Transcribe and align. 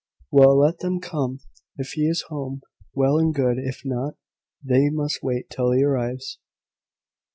"Well, 0.31 0.57
let 0.57 0.79
them 0.79 0.99
come. 0.99 1.41
If 1.77 1.89
he 1.89 2.07
is 2.09 2.23
home, 2.23 2.63
well 2.95 3.19
and 3.19 3.31
good; 3.35 3.59
if 3.59 3.83
not, 3.85 4.15
they 4.63 4.89
must 4.89 5.21
wait 5.21 5.47
till 5.51 5.73
he 5.73 5.83
arrives." 5.83 6.39